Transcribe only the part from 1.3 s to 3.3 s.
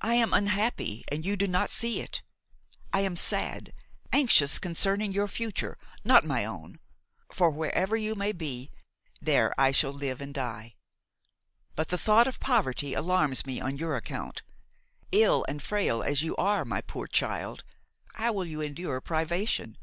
do not see it. I am